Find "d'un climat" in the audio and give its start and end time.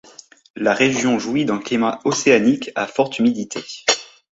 1.45-1.99